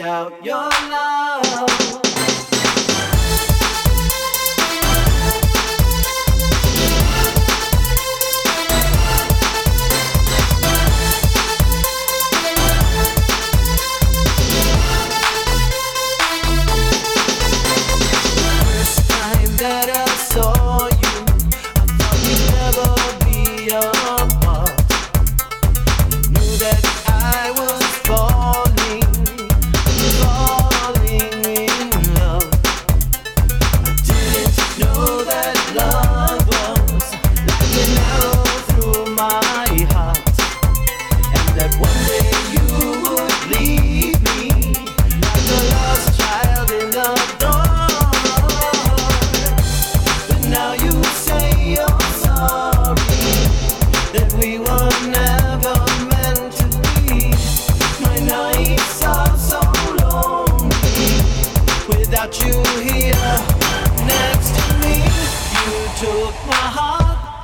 [0.00, 1.89] without your love.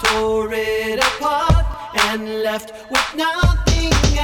[0.06, 1.66] tore it apart
[2.08, 4.15] and left with nothing.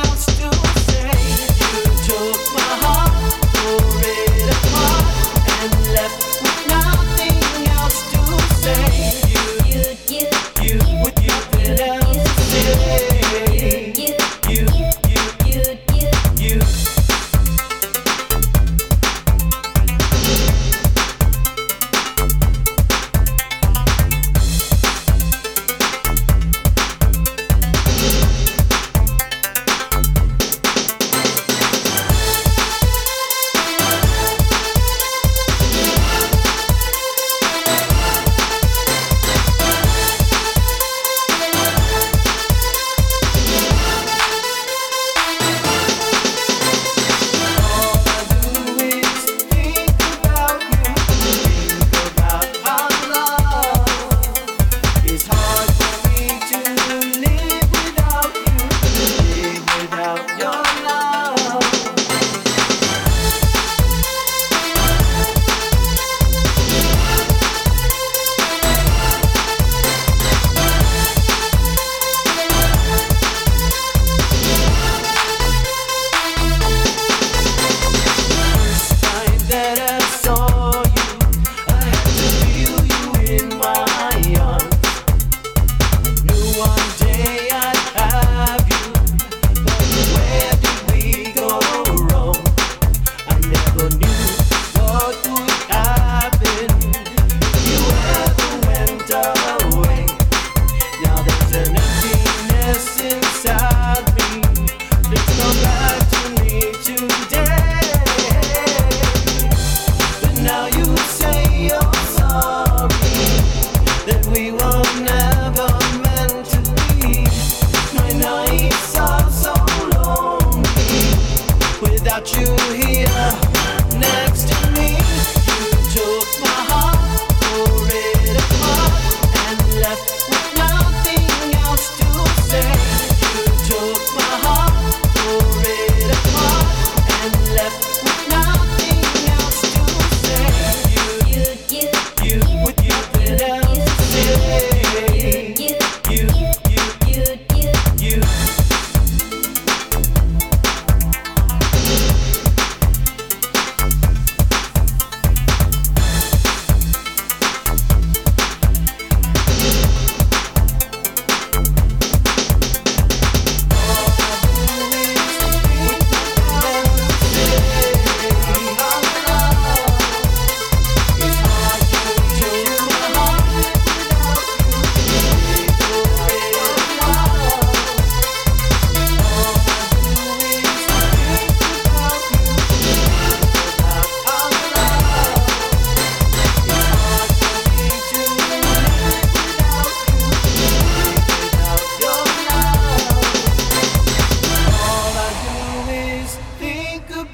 [122.22, 122.61] about you.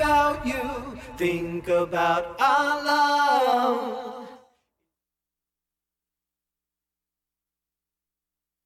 [0.08, 0.98] About you.
[1.18, 4.17] Think about our love.